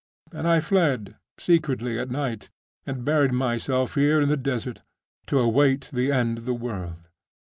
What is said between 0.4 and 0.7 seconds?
I